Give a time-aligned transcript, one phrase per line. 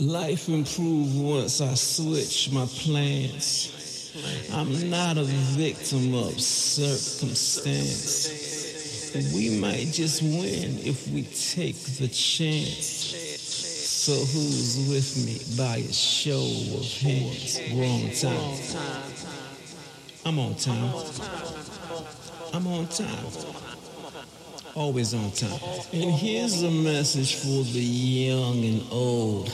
[0.00, 3.70] Life improved once I switched my plans.
[4.52, 8.42] I'm not a victim of circumstance.
[9.32, 13.14] We might just win if we take the chance.
[14.04, 16.44] So who's with me by a show
[16.76, 17.60] of hands?
[17.72, 18.58] Wrong time.
[20.26, 20.92] I'm on time.
[22.52, 23.26] I'm on time.
[24.74, 25.60] Always on time.
[25.92, 29.52] And here's a message for the young and old.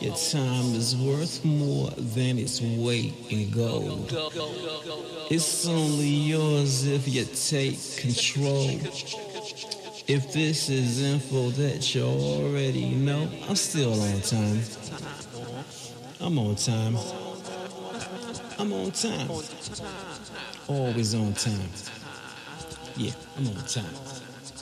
[0.00, 4.10] Your time is worth more than its weight in gold.
[5.30, 8.68] It's only yours if you take control.
[10.08, 14.60] If this is info that you already know, I'm still on time.
[16.20, 16.96] I'm on time.
[18.58, 19.30] I'm on time.
[20.66, 21.70] Always on time.
[22.96, 24.25] Yeah, I'm on time.